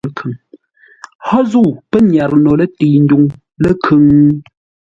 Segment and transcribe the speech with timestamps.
[1.27, 3.23] Hó zə̂u pə́ nyarə no lətəi-ndwuŋ
[3.63, 4.03] ləkhʉŋ?